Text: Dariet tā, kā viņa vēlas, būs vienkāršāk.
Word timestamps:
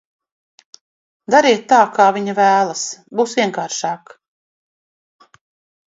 Dariet 1.35 1.67
tā, 1.75 1.83
kā 1.99 2.09
viņa 2.17 2.35
vēlas, 2.41 2.83
būs 3.21 3.39
vienkāršāk. 3.43 4.19